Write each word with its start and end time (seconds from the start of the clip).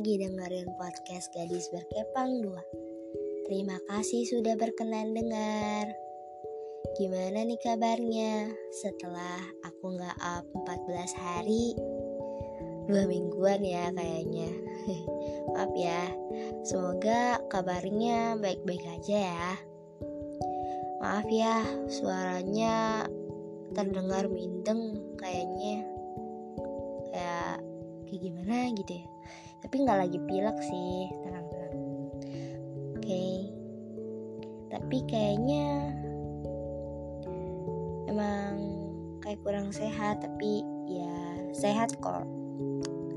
lagi 0.00 0.16
dengerin 0.16 0.72
podcast 0.80 1.28
Gadis 1.36 1.68
Berkepang 1.68 2.40
2 2.40 3.44
Terima 3.44 3.76
kasih 3.84 4.24
sudah 4.32 4.56
berkenan 4.56 5.12
dengar. 5.12 5.92
Gimana 6.96 7.44
nih 7.44 7.60
kabarnya? 7.60 8.48
Setelah 8.80 9.44
aku 9.60 10.00
gak 10.00 10.16
up 10.24 10.48
14 10.64 11.04
hari 11.20 11.76
Dua 12.88 13.04
mingguan 13.04 13.60
ya 13.60 13.92
kayaknya. 13.92 14.48
Maaf 15.52 15.72
ya 15.76 16.08
Semoga 16.64 17.44
kabarnya 17.52 18.40
baik-baik 18.40 19.04
aja 19.04 19.36
ya. 19.36 19.52
Maaf 21.04 21.28
ya 21.28 21.60
suaranya 21.92 23.04
terdengar 23.76 24.32
mindeng 24.32 24.96
kayaknya. 25.20 25.84
Kayak 27.12 27.60
kayak 28.08 28.20
gimana 28.24 28.72
gitu 28.80 28.96
ya 28.96 29.09
tapi 29.60 29.84
nggak 29.84 30.00
lagi 30.08 30.18
pilek 30.24 30.58
sih 30.64 31.08
tenang-tenang 31.24 31.74
oke 31.76 33.00
okay. 33.00 33.32
tapi 34.72 34.98
kayaknya 35.06 35.94
emang 38.08 38.52
kayak 39.20 39.40
kurang 39.44 39.68
sehat 39.70 40.24
tapi 40.24 40.64
ya 40.88 41.16
sehat 41.52 41.92
kok 42.00 42.24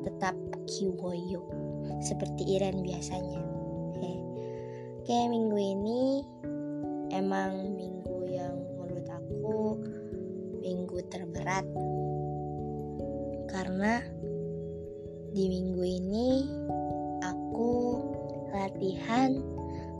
tetap 0.03 0.35
kiwoyo 0.69 1.43
seperti 2.03 2.59
Iren 2.59 2.83
biasanya 2.83 3.39
oke 3.39 3.97
okay. 3.97 4.17
kayak 5.07 5.31
minggu 5.31 5.57
ini 5.57 6.03
emang 7.16 7.73
minggu 7.73 8.30
yang 8.30 8.55
menurut 8.75 9.07
aku 9.07 9.80
minggu 10.59 10.97
terberat 11.07 11.66
karena 13.47 14.12
di 15.34 15.50
minggu 15.50 15.81
ini 15.81 16.45
aku 17.26 17.98
latihan 18.53 19.42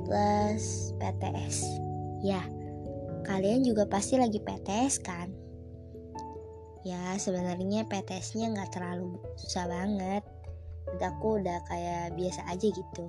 plus 0.06 0.94
PTS. 1.02 1.66
Ya, 2.22 2.46
kalian 3.26 3.66
juga 3.66 3.90
pasti 3.90 4.22
lagi 4.22 4.38
PTS 4.38 5.02
kan? 5.02 5.34
Ya, 6.86 7.18
sebenarnya 7.18 7.90
PTS-nya 7.90 8.54
nggak 8.54 8.78
terlalu 8.78 9.18
susah 9.42 9.66
banget. 9.66 10.22
Udah 10.94 11.10
aku 11.18 11.42
udah 11.42 11.66
kayak 11.66 12.14
biasa 12.14 12.46
aja 12.54 12.70
gitu. 12.70 13.06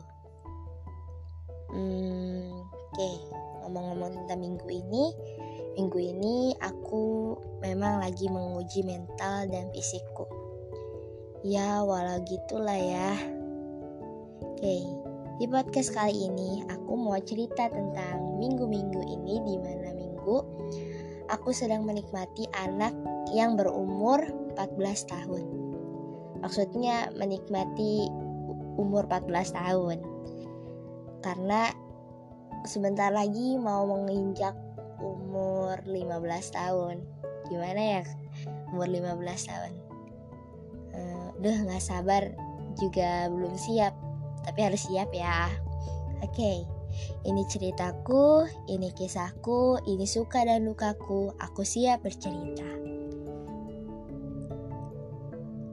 Hmm, 1.76 2.64
oke. 2.64 2.96
Okay. 2.96 3.16
Ngomong-ngomong 3.64 4.24
tentang 4.24 4.40
minggu 4.40 4.68
ini, 4.72 5.04
minggu 5.76 5.98
ini 6.00 6.56
aku 6.64 7.36
memang 7.60 8.00
lagi 8.00 8.32
menguji 8.32 8.80
mental 8.86 9.44
dan 9.52 9.68
fisikku 9.76 10.43
Ya, 11.44 11.84
walau 11.84 12.24
gitulah 12.24 12.72
ya. 12.72 13.20
Oke, 14.40 14.80
di 15.36 15.44
podcast 15.44 15.92
kali 15.92 16.32
ini 16.32 16.64
aku 16.72 16.96
mau 16.96 17.20
cerita 17.20 17.68
tentang 17.68 18.40
minggu-minggu 18.40 19.04
ini 19.04 19.44
di 19.44 19.60
mana 19.60 19.92
minggu 19.92 20.40
aku 21.28 21.52
sedang 21.52 21.84
menikmati 21.84 22.48
anak 22.56 22.96
yang 23.36 23.60
berumur 23.60 24.24
14 24.56 25.04
tahun. 25.04 25.44
Maksudnya 26.40 27.12
menikmati 27.12 28.08
umur 28.80 29.04
14 29.04 29.52
tahun. 29.52 30.00
Karena 31.20 31.68
sebentar 32.64 33.12
lagi 33.12 33.60
mau 33.60 33.84
menginjak 33.84 34.56
umur 34.96 35.76
15 35.84 36.08
tahun. 36.56 37.04
Gimana 37.52 38.00
ya 38.00 38.02
umur 38.72 38.88
15 38.88 39.12
tahun? 39.44 39.83
Udah 41.44 41.68
nggak 41.68 41.84
sabar. 41.84 42.32
Juga 42.80 43.28
belum 43.28 43.52
siap. 43.60 43.92
Tapi 44.48 44.58
harus 44.64 44.88
siap 44.88 45.12
ya. 45.12 45.52
Oke 46.24 46.32
okay. 46.32 46.58
ini 47.28 47.44
ceritaku 47.44 48.48
ini 48.64 48.88
kisahku 48.96 49.76
ini 49.84 50.08
suka 50.08 50.40
dan 50.48 50.64
lukaku 50.64 51.36
aku 51.36 51.60
siap 51.60 52.00
bercerita. 52.00 52.64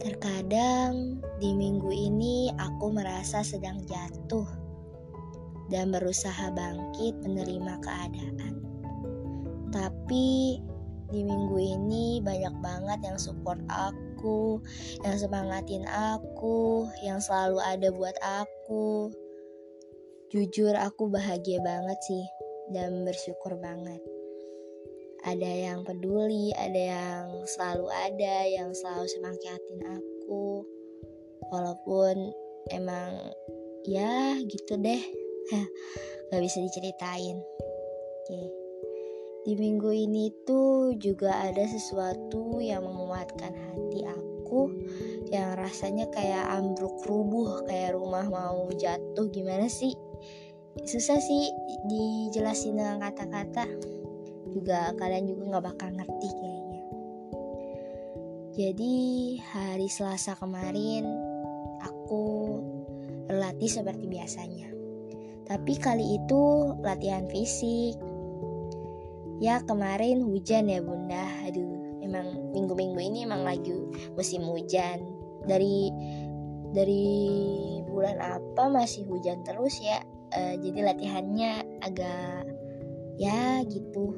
Terkadang 0.03 1.23
di 1.39 1.55
minggu 1.55 1.87
ini 1.87 2.51
aku 2.59 2.91
merasa 2.91 3.45
sedang 3.47 3.79
jatuh 3.87 4.49
dan 5.71 5.95
berusaha 5.95 6.51
bangkit 6.51 7.15
menerima 7.23 7.79
keadaan. 7.79 8.53
Tapi 9.71 10.59
di 11.07 11.21
minggu 11.23 11.57
ini 11.59 12.19
banyak 12.19 12.55
banget 12.59 12.99
yang 13.07 13.15
support 13.15 13.61
aku 13.71 14.10
aku, 14.21 14.61
yang 15.01 15.17
semangatin 15.17 15.81
aku, 15.89 16.85
yang 17.01 17.17
selalu 17.17 17.57
ada 17.57 17.89
buat 17.89 18.13
aku. 18.21 19.09
Jujur 20.29 20.77
aku 20.77 21.09
bahagia 21.09 21.57
banget 21.65 21.97
sih 22.05 22.25
dan 22.69 23.01
bersyukur 23.01 23.57
banget. 23.57 23.97
Ada 25.25 25.73
yang 25.73 25.81
peduli, 25.81 26.53
ada 26.53 26.77
yang 26.77 27.25
selalu 27.49 27.89
ada, 27.89 28.45
yang 28.45 28.69
selalu 28.77 29.09
semangatin 29.09 29.81
aku. 29.89 30.69
Walaupun 31.49 32.29
emang 32.69 33.17
ya 33.89 34.37
gitu 34.45 34.77
deh, 34.77 35.01
gak 36.29 36.41
bisa 36.45 36.61
diceritain. 36.61 37.41
Oke. 37.41 38.29
Okay. 38.29 38.60
Di 39.41 39.57
minggu 39.57 39.89
ini 39.89 40.29
tuh 40.45 40.93
juga 41.01 41.33
ada 41.49 41.65
sesuatu 41.65 42.61
yang 42.61 42.85
menguatkan 42.85 43.49
hati 43.49 44.05
aku 44.05 44.69
yang 45.33 45.57
rasanya 45.57 46.05
kayak 46.13 46.45
ambruk 46.61 47.01
rubuh, 47.09 47.65
kayak 47.65 47.97
rumah 47.97 48.29
mau 48.29 48.69
jatuh 48.77 49.25
gimana 49.33 49.65
sih? 49.65 49.97
Susah 50.85 51.17
sih 51.17 51.49
dijelasin 51.89 52.77
dengan 52.77 53.01
kata-kata. 53.01 53.65
Juga 54.53 54.93
kalian 55.01 55.25
juga 55.25 55.57
gak 55.57 55.65
bakal 55.73 55.89
ngerti 55.89 56.29
kayaknya. 56.37 56.81
Jadi 58.51 58.93
hari 59.41 59.89
Selasa 59.89 60.37
kemarin 60.37 61.07
aku 61.81 62.23
berlatih 63.25 63.71
seperti 63.73 64.05
biasanya. 64.05 64.69
Tapi 65.49 65.73
kali 65.81 66.19
itu 66.19 66.75
latihan 66.83 67.25
fisik, 67.31 67.95
Ya 69.41 69.57
kemarin 69.65 70.21
hujan 70.21 70.69
ya 70.69 70.85
bunda. 70.85 71.25
Aduh 71.49 71.97
emang 72.05 72.53
minggu-minggu 72.53 73.01
ini 73.01 73.25
emang 73.25 73.41
lagi 73.41 73.73
musim 74.13 74.45
hujan. 74.45 75.01
Dari 75.49 75.89
dari 76.71 77.09
bulan 77.89 78.21
apa 78.21 78.69
masih 78.69 79.09
hujan 79.09 79.41
terus 79.41 79.81
ya? 79.81 79.97
Uh, 80.31 80.55
Jadi 80.61 80.79
latihannya 80.85 81.81
agak 81.81 82.45
ya 83.17 83.65
gitu. 83.65 84.13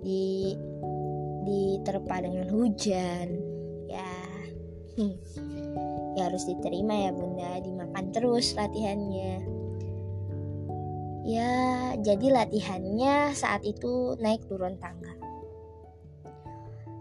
Di 0.00 0.56
diterpa 1.44 2.24
dengan 2.24 2.48
hujan. 2.48 3.28
Ya 3.92 4.08
Ya 6.16 6.32
harus 6.32 6.48
diterima 6.48 6.96
ya 6.96 7.10
bunda. 7.12 7.60
Dimakan 7.60 8.08
terus 8.08 8.56
latihannya 8.56 9.55
Ya, 11.26 11.90
jadi 11.98 12.30
latihannya 12.30 13.34
saat 13.34 13.66
itu 13.66 14.14
naik 14.22 14.46
turun 14.46 14.78
tangga. 14.78 15.10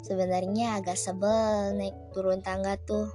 Sebenarnya 0.02 0.82
agak 0.82 0.98
sebel 0.98 1.78
naik 1.78 1.94
turun 2.10 2.42
tangga 2.42 2.74
tuh. 2.90 3.06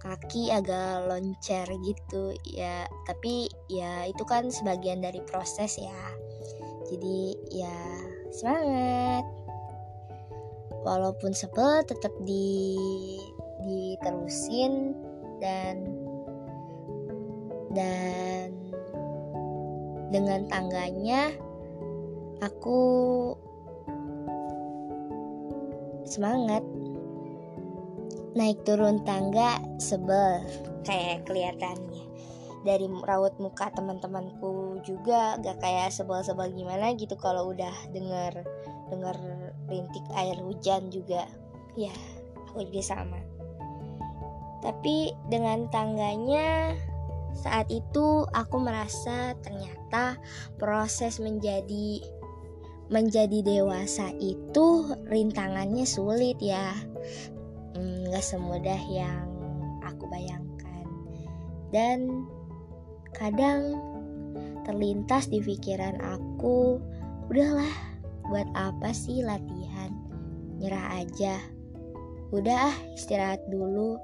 Kaki 0.00 0.48
agak 0.48 1.04
loncer 1.04 1.68
gitu 1.84 2.32
ya, 2.48 2.88
tapi 3.04 3.46
ya 3.68 4.08
itu 4.08 4.24
kan 4.24 4.48
sebagian 4.48 5.04
dari 5.04 5.20
proses 5.20 5.76
ya. 5.76 6.02
Jadi 6.88 7.36
ya 7.52 7.76
semangat. 8.32 9.28
Walaupun 10.82 11.36
sebel 11.36 11.84
tetap 11.84 12.10
di 12.24 12.80
diterusin 13.62 14.96
dan 15.44 15.86
dan 17.76 18.61
dengan 20.12 20.44
tangganya 20.46 21.32
aku 22.44 22.80
semangat. 26.04 26.60
Naik 28.32 28.64
turun 28.64 29.04
tangga 29.04 29.60
sebel. 29.76 30.44
Kayak 30.84 31.24
kelihatannya. 31.28 32.04
Dari 32.62 32.86
raut 33.04 33.34
muka 33.42 33.74
teman-temanku 33.74 34.80
juga 34.86 35.36
gak 35.42 35.58
kayak 35.58 35.90
sebel-sebel 35.90 36.54
gimana 36.54 36.94
gitu 36.94 37.18
kalau 37.18 37.50
udah 37.50 37.74
denger 37.90 38.46
denger 38.88 39.16
rintik 39.68 40.04
air 40.16 40.36
hujan 40.40 40.88
juga. 40.92 41.28
Ya 41.76 41.92
aku 42.52 42.68
juga 42.68 42.84
sama. 42.84 43.20
Tapi 44.62 45.10
dengan 45.26 45.66
tangganya 45.68 46.76
saat 47.32 47.68
itu 47.72 48.28
aku 48.32 48.56
merasa 48.60 49.32
ternyata 49.40 50.20
proses 50.60 51.18
menjadi 51.18 52.00
menjadi 52.92 53.40
dewasa 53.40 54.12
itu 54.20 54.92
rintangannya 55.08 55.88
sulit 55.88 56.36
ya 56.38 56.76
hmm, 57.72 58.12
nggak 58.12 58.20
hmm, 58.20 58.30
semudah 58.36 58.82
yang 58.92 59.32
aku 59.82 60.04
bayangkan 60.12 60.84
Dan 61.72 62.28
kadang 63.16 63.80
terlintas 64.68 65.32
di 65.32 65.40
pikiran 65.40 65.96
aku, 66.04 66.76
udahlah, 67.32 67.72
buat 68.28 68.44
apa 68.52 68.92
sih 68.92 69.24
latihan? 69.24 69.88
Nyerah 70.60 71.00
aja. 71.00 71.40
Udah 72.28 72.72
ah, 72.72 72.76
istirahat 72.92 73.40
dulu. 73.48 73.96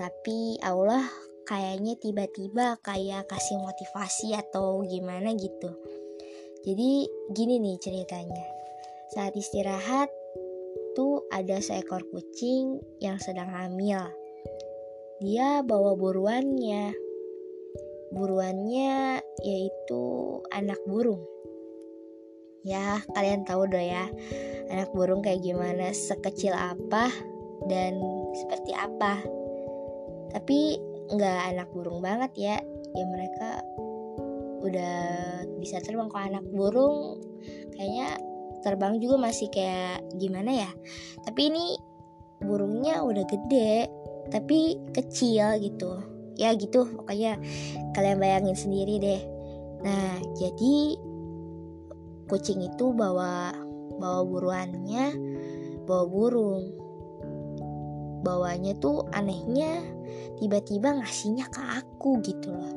Tapi 0.00 0.56
Allah 0.64 1.04
kayaknya 1.46 1.94
tiba-tiba 1.96 2.76
kayak 2.82 3.30
kasih 3.30 3.56
motivasi 3.62 4.34
atau 4.34 4.82
gimana 4.82 5.32
gitu. 5.38 5.70
Jadi 6.66 7.06
gini 7.30 7.62
nih 7.62 7.78
ceritanya. 7.78 8.46
Saat 9.14 9.38
istirahat 9.38 10.10
tuh 10.98 11.22
ada 11.30 11.62
seekor 11.62 12.02
kucing 12.10 12.82
yang 12.98 13.22
sedang 13.22 13.46
hamil. 13.54 14.02
Dia 15.22 15.62
bawa 15.62 15.94
buruannya. 15.94 16.90
Buruannya 18.10 19.22
yaitu 19.46 20.04
anak 20.50 20.82
burung. 20.90 21.22
Ya, 22.66 22.98
kalian 23.14 23.46
tahu 23.46 23.70
dong 23.70 23.86
ya, 23.86 24.10
anak 24.74 24.90
burung 24.90 25.22
kayak 25.22 25.38
gimana, 25.38 25.94
sekecil 25.94 26.50
apa 26.50 27.14
dan 27.70 27.94
seperti 28.34 28.74
apa. 28.74 29.22
Tapi 30.34 30.74
nggak 31.12 31.40
anak 31.54 31.68
burung 31.70 32.02
banget 32.02 32.32
ya, 32.34 32.56
ya 32.94 33.04
mereka 33.06 33.62
udah 34.66 34.98
bisa 35.62 35.78
terbang. 35.82 36.10
Kalau 36.10 36.26
anak 36.26 36.46
burung 36.50 37.22
kayaknya 37.76 38.18
terbang 38.64 38.98
juga 38.98 39.16
masih 39.20 39.46
kayak 39.52 40.02
gimana 40.18 40.66
ya? 40.66 40.70
Tapi 41.22 41.40
ini 41.52 41.66
burungnya 42.42 43.02
udah 43.06 43.24
gede 43.26 43.86
tapi 44.32 44.80
kecil 44.90 45.58
gitu. 45.62 46.02
Ya 46.36 46.52
gitu. 46.52 46.84
Pokoknya 46.84 47.38
kalian 47.94 48.18
bayangin 48.18 48.58
sendiri 48.58 48.98
deh. 48.98 49.22
Nah 49.86 50.18
jadi 50.34 50.98
kucing 52.26 52.66
itu 52.66 52.90
bawa 52.90 53.54
bawa 53.96 54.20
buruannya 54.26 55.14
bawa 55.86 56.04
burung 56.10 56.85
bawanya 58.26 58.74
tuh 58.82 59.06
anehnya 59.14 59.86
tiba-tiba 60.42 60.98
ngasihnya 60.98 61.46
ke 61.46 61.62
aku 61.62 62.18
gitu 62.26 62.50
loh 62.50 62.74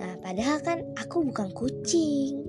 nah 0.00 0.16
padahal 0.24 0.64
kan 0.64 0.78
aku 0.96 1.28
bukan 1.28 1.52
kucing 1.52 2.48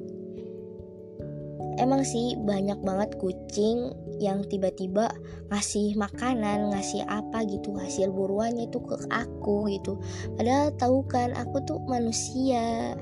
emang 1.80 2.04
sih 2.08 2.36
banyak 2.40 2.80
banget 2.84 3.16
kucing 3.20 3.92
yang 4.20 4.44
tiba-tiba 4.44 5.08
ngasih 5.48 5.96
makanan, 5.96 6.76
ngasih 6.76 7.08
apa 7.08 7.48
gitu, 7.48 7.72
hasil 7.80 8.12
buruannya 8.12 8.68
tuh 8.68 8.84
ke 8.84 8.96
aku 9.08 9.72
gitu. 9.72 9.96
Padahal 10.36 10.76
tahu 10.76 11.08
kan 11.08 11.32
aku 11.34 11.64
tuh 11.64 11.80
manusia, 11.88 12.94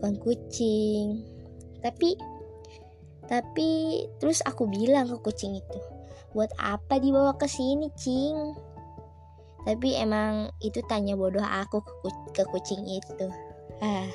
bukan 0.00 0.16
kucing. 0.16 1.20
Tapi 1.84 2.16
tapi 3.28 3.68
terus 4.18 4.42
aku 4.42 4.66
bilang 4.66 5.06
ke 5.06 5.20
kucing 5.20 5.54
itu, 5.54 5.78
buat 6.32 6.50
apa 6.58 7.02
dibawa 7.02 7.34
ke 7.34 7.46
sini, 7.50 7.90
cing? 7.98 8.54
Tapi 9.64 9.98
emang 10.00 10.48
itu 10.64 10.80
tanya 10.88 11.18
bodoh 11.18 11.44
aku 11.44 11.84
ke, 12.32 12.42
kucing 12.48 12.80
itu. 12.88 13.28
Ah, 13.84 14.08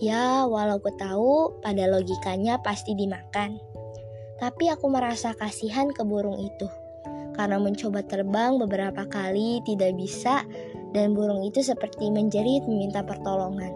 ya 0.00 0.48
walau 0.48 0.80
aku 0.80 0.90
tahu 0.96 1.60
pada 1.60 1.84
logikanya 1.88 2.60
pasti 2.64 2.96
dimakan. 2.96 3.60
Tapi 4.40 4.72
aku 4.72 4.88
merasa 4.88 5.36
kasihan 5.36 5.92
ke 5.92 6.02
burung 6.02 6.40
itu. 6.40 6.66
Karena 7.36 7.60
mencoba 7.60 8.04
terbang 8.04 8.56
beberapa 8.60 9.08
kali 9.08 9.60
tidak 9.64 9.96
bisa 9.96 10.44
dan 10.92 11.16
burung 11.16 11.44
itu 11.44 11.64
seperti 11.64 12.12
menjerit 12.12 12.64
meminta 12.68 13.00
pertolongan. 13.04 13.72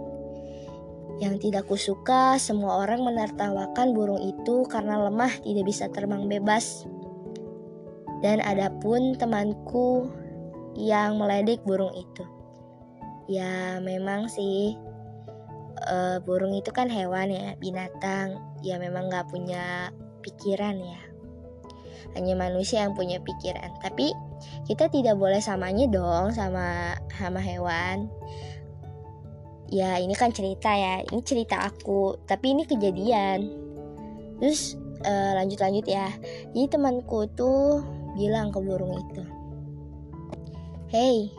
Yang 1.16 1.48
tidak 1.48 1.64
kusuka, 1.64 2.36
semua 2.36 2.84
orang 2.84 3.00
menertawakan 3.00 3.96
burung 3.96 4.20
itu 4.20 4.68
karena 4.68 5.00
lemah 5.08 5.32
tidak 5.40 5.64
bisa 5.64 5.88
terbang 5.88 6.28
bebas. 6.28 6.84
Dan 8.24 8.40
ada 8.40 8.72
pun 8.80 9.16
temanku 9.16 10.08
yang 10.76 11.20
meledek 11.20 11.60
burung 11.64 11.92
itu. 11.92 12.24
Ya 13.26 13.82
memang 13.82 14.30
sih, 14.30 14.78
uh, 15.88 16.22
burung 16.22 16.54
itu 16.54 16.70
kan 16.70 16.86
hewan 16.88 17.32
ya, 17.32 17.58
binatang. 17.58 18.40
Ya 18.62 18.80
memang 18.80 19.10
gak 19.12 19.28
punya 19.28 19.90
pikiran 20.24 20.80
ya. 20.80 21.00
Hanya 22.14 22.38
manusia 22.38 22.86
yang 22.86 22.96
punya 22.96 23.20
pikiran. 23.20 23.76
Tapi 23.84 24.14
kita 24.64 24.88
tidak 24.88 25.16
boleh 25.20 25.40
samanya 25.40 25.86
dong 25.88 26.32
sama 26.32 26.96
sama 27.12 27.40
hewan 27.40 28.08
ya 29.66 29.98
ini 29.98 30.14
kan 30.14 30.30
cerita 30.30 30.70
ya 30.70 31.02
ini 31.02 31.20
cerita 31.26 31.66
aku 31.66 32.22
tapi 32.26 32.54
ini 32.54 32.62
kejadian 32.66 33.50
terus 34.38 34.78
uh, 35.02 35.32
lanjut 35.34 35.58
lanjut 35.58 35.86
ya 35.86 36.08
jadi 36.54 36.66
temanku 36.70 37.26
tuh 37.34 37.82
bilang 38.16 38.50
ke 38.50 38.58
burung 38.58 38.96
itu. 38.96 39.22
Hey 40.90 41.30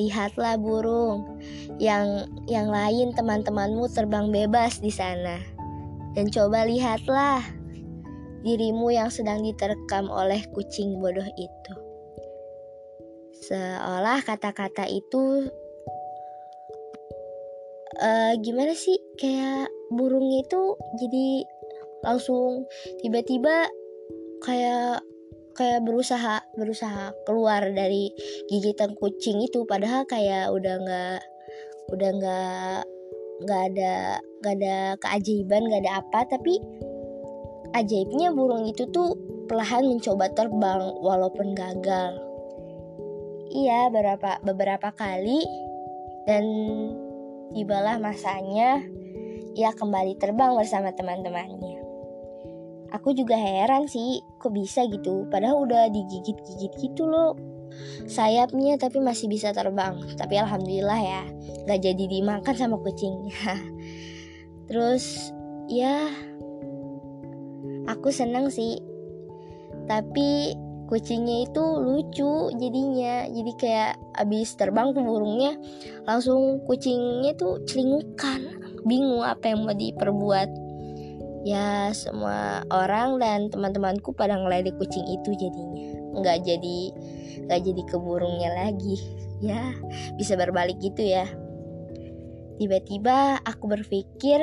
lihatlah 0.00 0.56
burung 0.56 1.36
yang 1.76 2.24
yang 2.48 2.72
lain 2.72 3.12
teman-temanmu 3.12 3.88
terbang 3.92 4.32
bebas 4.32 4.80
di 4.80 4.88
sana. 4.88 5.36
Dan 6.12 6.28
coba 6.28 6.68
lihatlah 6.68 7.40
dirimu 8.44 8.92
yang 8.92 9.08
sedang 9.08 9.40
diterkam 9.44 10.08
oleh 10.12 10.44
kucing 10.52 11.00
bodoh 11.00 11.24
itu. 11.36 11.74
Seolah 13.42 14.22
kata-kata 14.22 14.86
itu 14.86 15.48
uh, 18.00 18.32
gimana 18.40 18.76
sih? 18.76 18.96
Kayak 19.16 19.72
burung 19.92 20.28
itu 20.36 20.76
jadi 21.00 21.28
langsung 22.02 22.68
tiba-tiba 23.00 23.70
kayak 24.42 25.00
kayak 25.52 25.84
berusaha 25.86 26.42
berusaha 26.56 27.12
keluar 27.28 27.64
dari 27.72 28.12
gigitan 28.48 28.96
kucing 28.98 29.40
itu. 29.44 29.64
Padahal 29.68 30.04
kayak 30.08 30.50
udah 30.52 30.74
nggak 30.82 31.20
udah 31.92 32.10
nggak 32.18 32.78
nggak 33.42 33.62
ada 33.72 33.94
nggak 34.42 34.54
ada 34.60 34.76
keajaiban 35.00 35.62
nggak 35.68 35.82
ada 35.86 35.92
apa. 36.00 36.20
Tapi 36.28 36.58
ajaibnya 37.76 38.32
burung 38.32 38.68
itu 38.68 38.84
tuh 38.92 39.16
perlahan 39.48 39.84
mencoba 39.88 40.30
terbang 40.32 40.82
walaupun 41.00 41.52
gagal. 41.56 42.16
Iya 43.52 43.92
beberapa 43.92 44.40
beberapa 44.44 44.88
kali. 44.96 45.44
Dan 46.22 46.44
tibalah 47.50 47.98
masanya 47.98 48.78
ia 49.58 49.74
kembali 49.74 50.16
terbang 50.16 50.54
bersama 50.56 50.94
teman-temannya. 50.94 51.81
Aku 52.92 53.16
juga 53.16 53.34
heran 53.40 53.88
sih, 53.88 54.20
kok 54.36 54.52
bisa 54.52 54.84
gitu? 54.84 55.24
Padahal 55.32 55.64
udah 55.64 55.88
digigit-gigit 55.88 56.72
gitu 56.76 57.08
loh 57.08 57.32
sayapnya 58.04 58.76
tapi 58.76 59.00
masih 59.00 59.32
bisa 59.32 59.50
terbang. 59.56 59.96
Tapi 60.16 60.34
alhamdulillah 60.36 61.00
ya, 61.00 61.22
gak 61.68 61.80
jadi 61.80 62.04
dimakan 62.04 62.54
sama 62.54 62.76
kucingnya. 62.80 63.56
Terus 64.68 65.32
ya, 65.72 66.12
aku 67.88 68.12
seneng 68.12 68.52
sih. 68.52 68.76
Tapi 69.88 70.54
kucingnya 70.92 71.48
itu 71.48 71.64
lucu 71.80 72.52
jadinya 72.60 73.24
jadi 73.32 73.52
kayak 73.56 73.92
abis 74.20 74.60
terbang 74.60 74.92
ke 74.92 75.00
burungnya 75.00 75.56
langsung 76.04 76.60
kucingnya 76.68 77.32
tuh 77.32 77.64
celingukan 77.64 78.60
bingung 78.84 79.24
apa 79.24 79.56
yang 79.56 79.64
mau 79.64 79.72
diperbuat 79.72 80.52
ya 81.42 81.90
semua 81.90 82.62
orang 82.70 83.18
dan 83.18 83.50
teman-temanku 83.50 84.14
pada 84.14 84.38
ngeledek 84.38 84.78
kucing 84.78 85.06
itu 85.10 85.30
jadinya. 85.34 85.98
Nggak 86.18 86.38
jadi 86.46 86.78
nggak 87.46 87.60
jadi 87.66 87.82
ke 87.86 87.96
burungnya 87.98 88.50
lagi. 88.54 88.96
Ya 89.42 89.74
bisa 90.14 90.38
berbalik 90.38 90.78
gitu 90.78 91.02
ya. 91.02 91.26
Tiba-tiba 92.62 93.42
aku 93.42 93.66
berpikir 93.66 94.38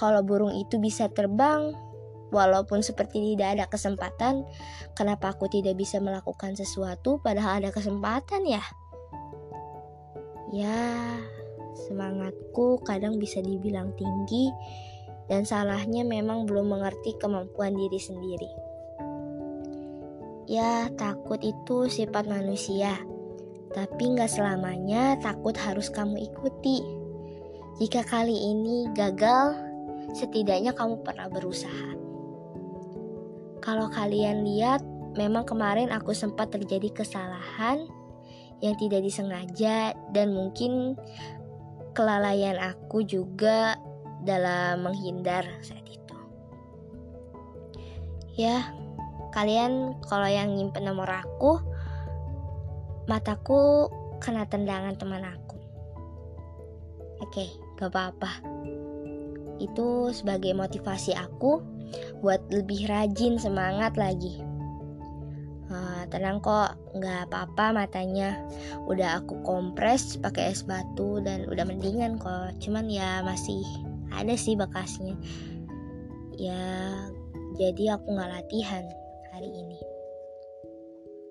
kalau 0.00 0.24
burung 0.24 0.56
itu 0.56 0.80
bisa 0.80 1.12
terbang. 1.12 1.76
Walaupun 2.32 2.80
seperti 2.80 3.36
tidak 3.36 3.60
ada 3.60 3.64
kesempatan, 3.68 4.48
kenapa 4.96 5.36
aku 5.36 5.52
tidak 5.52 5.76
bisa 5.76 6.00
melakukan 6.00 6.56
sesuatu 6.56 7.20
padahal 7.20 7.60
ada 7.60 7.68
kesempatan 7.68 8.48
ya? 8.48 8.64
Ya, 10.48 10.80
semangatku 11.76 12.80
kadang 12.88 13.20
bisa 13.20 13.44
dibilang 13.44 13.92
tinggi 14.00 14.48
dan 15.30 15.46
salahnya 15.46 16.02
memang 16.02 16.46
belum 16.46 16.72
mengerti 16.72 17.14
kemampuan 17.18 17.74
diri 17.74 18.00
sendiri. 18.00 18.50
Ya, 20.50 20.90
takut 20.98 21.38
itu 21.40 21.86
sifat 21.86 22.26
manusia, 22.26 22.98
tapi 23.70 24.12
nggak 24.12 24.28
selamanya 24.28 25.16
takut 25.22 25.54
harus 25.54 25.88
kamu 25.88 26.18
ikuti. 26.28 26.82
Jika 27.78 28.04
kali 28.04 28.34
ini 28.34 28.90
gagal, 28.92 29.56
setidaknya 30.12 30.76
kamu 30.76 31.00
pernah 31.00 31.30
berusaha. 31.30 31.96
Kalau 33.62 33.86
kalian 33.88 34.42
lihat, 34.42 34.82
memang 35.14 35.46
kemarin 35.46 35.94
aku 35.94 36.12
sempat 36.12 36.50
terjadi 36.50 36.90
kesalahan 36.90 37.86
yang 38.62 38.74
tidak 38.78 39.02
disengaja 39.02 39.94
dan 40.14 40.34
mungkin 40.34 40.98
kelalaian 41.92 42.58
aku 42.58 43.04
juga 43.04 43.76
dalam 44.22 44.86
menghindar 44.86 45.44
saat 45.62 45.84
itu. 45.86 46.16
Ya, 48.38 48.72
kalian 49.36 49.98
kalau 50.08 50.24
yang 50.26 50.56
nyimpen 50.56 50.88
nomor 50.88 51.08
aku, 51.10 51.60
mataku 53.10 53.90
kena 54.22 54.46
tendangan 54.46 54.96
teman 54.96 55.26
aku. 55.26 55.58
Oke, 57.22 57.50
gak 57.76 57.90
apa-apa. 57.92 58.42
Itu 59.60 60.10
sebagai 60.14 60.54
motivasi 60.56 61.14
aku 61.14 61.62
buat 62.24 62.40
lebih 62.50 62.88
rajin 62.88 63.36
semangat 63.36 63.98
lagi. 64.00 64.42
Uh, 65.72 66.04
tenang 66.12 66.36
kok, 66.44 66.76
nggak 66.92 67.32
apa-apa 67.32 67.72
matanya. 67.72 68.36
Udah 68.84 69.24
aku 69.24 69.40
kompres 69.40 70.20
pakai 70.20 70.52
es 70.52 70.60
batu 70.66 71.22
dan 71.24 71.48
udah 71.48 71.64
mendingan 71.64 72.20
kok. 72.20 72.52
Cuman 72.60 72.92
ya 72.92 73.24
masih 73.24 73.64
ada 74.18 74.34
sih 74.36 74.58
bekasnya. 74.58 75.16
Ya, 76.36 76.60
jadi 77.56 77.96
aku 77.96 78.12
nggak 78.12 78.32
latihan 78.32 78.84
hari 79.32 79.48
ini. 79.48 79.78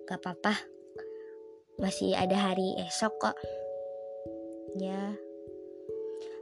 Gak 0.10 0.20
apa-apa, 0.22 0.54
masih 1.80 2.14
ada 2.18 2.36
hari 2.36 2.76
esok 2.84 3.14
kok. 3.22 3.38
Ya, 4.76 5.16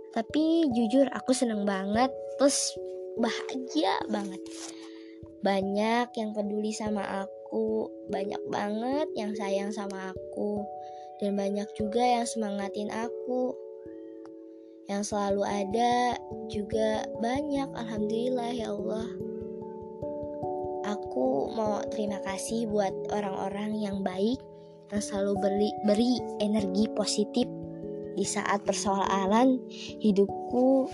tapi 0.09 0.65
jujur 0.73 1.05
aku 1.13 1.37
seneng 1.37 1.69
banget, 1.69 2.09
terus 2.41 2.57
bahagia 3.21 4.01
banget. 4.09 4.41
Banyak 5.45 6.09
yang 6.17 6.33
peduli 6.33 6.73
sama 6.73 7.25
aku, 7.25 7.87
banyak 8.09 8.41
banget 8.49 9.07
yang 9.13 9.31
sayang 9.37 9.69
sama 9.69 10.11
aku, 10.11 10.65
dan 11.21 11.37
banyak 11.37 11.69
juga 11.77 12.01
yang 12.01 12.25
semangatin 12.25 12.89
aku. 12.89 13.53
Yang 14.89 15.13
selalu 15.13 15.45
ada 15.45 16.17
juga 16.49 17.05
banyak, 17.21 17.69
alhamdulillah 17.77 18.49
ya 18.57 18.73
Allah. 18.73 19.07
Aku 20.97 21.53
mau 21.53 21.85
terima 21.93 22.17
kasih 22.25 22.65
buat 22.65 22.91
orang-orang 23.13 23.77
yang 23.77 24.01
baik 24.01 24.41
yang 24.89 25.01
selalu 25.05 25.33
beri, 25.37 25.69
beri 25.85 26.13
energi 26.41 26.89
positif 26.97 27.45
di 28.17 28.25
saat 28.25 28.65
persoalan 28.65 29.61
hidupku 30.01 30.89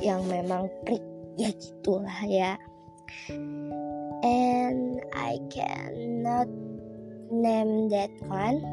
yang 0.00 0.24
memang 0.24 0.72
prik 0.88 1.04
ya 1.36 1.52
gitulah 1.52 2.20
ya. 2.24 2.56
And 4.24 5.04
I 5.12 5.36
cannot 5.52 6.48
name 7.28 7.92
that 7.92 8.10
one. 8.24 8.64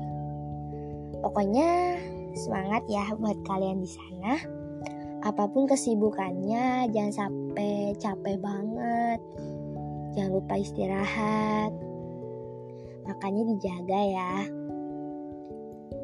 Pokoknya 1.20 2.00
semangat 2.36 2.84
ya 2.90 3.14
buat 3.18 3.38
kalian 3.46 3.82
di 3.82 3.90
sana. 3.90 4.34
Apa 5.24 5.48
pun 5.48 5.70
kesibukannya 5.70 6.92
jangan 6.92 7.14
sampai 7.14 7.96
capek 7.96 8.38
banget. 8.44 9.20
Jangan 10.14 10.32
lupa 10.36 10.54
istirahat. 10.60 11.72
Makanya 13.08 13.44
dijaga 13.56 14.02
ya. 14.04 14.34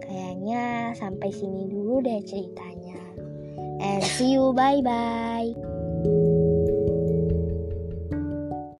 Kayaknya 0.08 0.96
sampai 0.98 1.30
sini 1.30 1.68
dulu 1.68 2.02
deh 2.02 2.24
ceritanya. 2.24 2.98
And 3.80 4.04
see 4.04 4.36
you 4.36 4.52
bye 4.52 4.84
bye 4.84 6.39